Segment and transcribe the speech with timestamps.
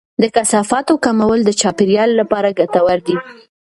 [0.21, 3.15] د کثافاتو کمول د چاپیریال لپاره ګټور دی.